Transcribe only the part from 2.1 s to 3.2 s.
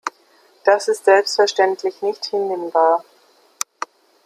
hinnehmbar.